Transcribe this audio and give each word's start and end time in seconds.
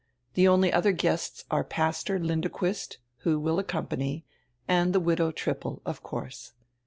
The 0.33 0.47
only 0.47 0.73
other 0.73 0.93
guests 0.93 1.45
are 1.51 1.63
Pastor 1.63 2.17
Lindequist, 2.19 2.97
who 3.17 3.39
will 3.39 3.59
accompany, 3.59 4.25
and 4.67 4.93
the 4.93 4.99
widow 4.99 5.29
Trippel, 5.31 5.83
of 5.85 6.01
course. 6.01 6.53